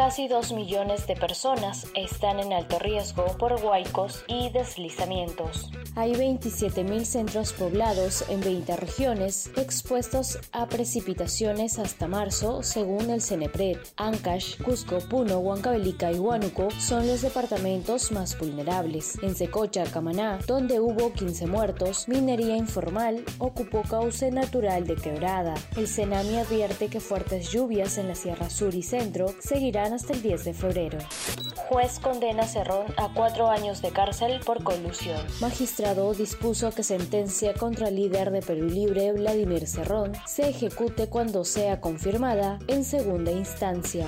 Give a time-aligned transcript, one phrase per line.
[0.00, 5.70] Casi 2 millones de personas están en alto riesgo por huaicos y deslizamientos.
[5.94, 13.76] Hay 27.000 centros poblados en 20 regiones expuestos a precipitaciones hasta marzo, según el CENEPRED.
[13.98, 19.18] Ancash, Cusco, Puno, Huancavelica y Huánuco son los departamentos más vulnerables.
[19.22, 25.52] En Secocha, Camaná, donde hubo 15 muertos, minería informal ocupó cauce natural de quebrada.
[25.76, 30.22] El CENAMI advierte que fuertes lluvias en la Sierra Sur y Centro seguirán hasta el
[30.22, 30.98] 10 de febrero.
[31.68, 35.20] Juez condena a Cerrón a cuatro años de cárcel por colusión.
[35.40, 41.44] Magistrado dispuso que sentencia contra el líder de Perú Libre, Vladimir Cerrón, se ejecute cuando
[41.44, 44.06] sea confirmada en segunda instancia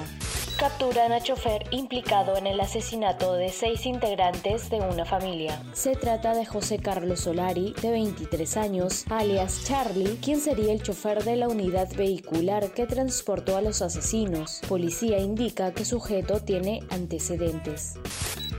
[0.62, 5.60] capturan a chofer implicado en el asesinato de seis integrantes de una familia.
[5.72, 11.24] Se trata de José Carlos Solari, de 23 años, alias Charlie, quien sería el chofer
[11.24, 14.60] de la unidad vehicular que transportó a los asesinos.
[14.68, 17.94] Policía indica que sujeto tiene antecedentes.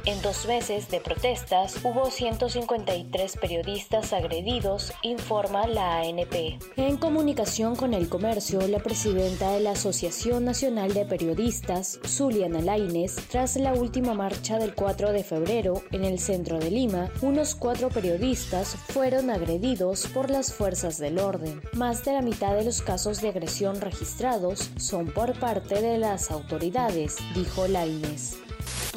[0.05, 6.59] En dos meses de protestas hubo 153 periodistas agredidos, informa la ANP.
[6.75, 13.15] En comunicación con el comercio, la presidenta de la Asociación Nacional de Periodistas, Zuliana Laines,
[13.29, 17.87] tras la última marcha del 4 de febrero en el centro de Lima, unos cuatro
[17.87, 21.61] periodistas fueron agredidos por las fuerzas del orden.
[21.71, 26.29] Más de la mitad de los casos de agresión registrados son por parte de las
[26.29, 28.37] autoridades, dijo Laines.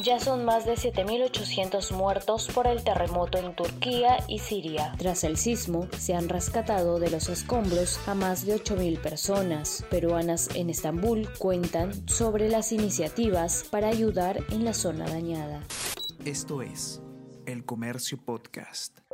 [0.02, 4.92] Ya son más de 7.800 muertos por el terremoto en Turquía y Siria.
[4.98, 9.84] Tras el sismo, se han rescatado de los escombros a más de 8.000 personas.
[9.90, 15.62] Peruanas en Estambul cuentan sobre las iniciativas para ayudar en la zona dañada.
[16.24, 17.00] Esto es
[17.46, 19.05] El Comercio Podcast.